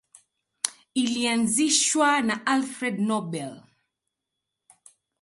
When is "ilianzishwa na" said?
1.01-2.35